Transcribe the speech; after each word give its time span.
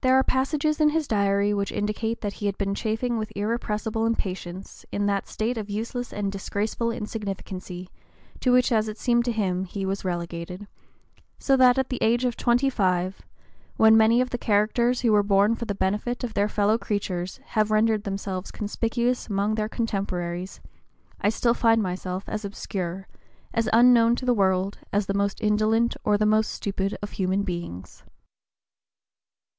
There 0.00 0.14
are 0.18 0.24
passages 0.24 0.80
in 0.80 0.88
his 0.88 1.06
Diary 1.06 1.52
which 1.52 1.70
indicate 1.70 2.22
that 2.22 2.32
he 2.32 2.46
had 2.46 2.56
been 2.56 2.74
chafing 2.74 3.18
with 3.18 3.30
irrepressible 3.36 4.06
impatience 4.06 4.86
"in 4.90 5.04
that 5.04 5.28
state 5.28 5.58
of 5.58 5.68
useless 5.68 6.10
and 6.14 6.32
disgraceful 6.32 6.90
insignificancy," 6.90 7.90
to 8.40 8.52
which, 8.52 8.72
as 8.72 8.88
it 8.88 8.96
seemed 8.96 9.26
to 9.26 9.32
him, 9.32 9.66
he 9.66 9.84
was 9.84 10.02
relegated, 10.02 10.66
so 11.38 11.54
that 11.58 11.76
at 11.76 11.90
the 11.90 11.98
age 12.00 12.24
of 12.24 12.38
twenty 12.38 12.70
five, 12.70 13.20
when 13.76 13.94
"many 13.98 14.22
of 14.22 14.30
the 14.30 14.38
characters 14.38 15.02
who 15.02 15.12
were 15.12 15.22
born 15.22 15.54
for 15.54 15.66
the 15.66 15.74
benefit 15.74 16.24
of 16.24 16.32
their 16.32 16.48
fellow 16.48 16.78
creatures, 16.78 17.38
have 17.48 17.70
rendered 17.70 18.04
themselves 18.04 18.50
conspicuous 18.50 19.28
among 19.28 19.56
their 19.56 19.68
contemporaries,... 19.68 20.62
I 21.20 21.28
still 21.28 21.52
find 21.52 21.82
myself 21.82 22.26
as 22.26 22.46
obscure, 22.46 23.06
as 23.52 23.68
unknown 23.74 24.16
to 24.16 24.24
the 24.24 24.32
world, 24.32 24.78
as 24.90 25.04
the 25.04 25.12
most 25.12 25.42
indolent 25.42 25.94
or 26.02 26.16
the 26.16 26.24
most 26.24 26.50
stupid 26.54 26.96
of 27.02 27.10
human 27.10 27.42
beings." 27.42 28.02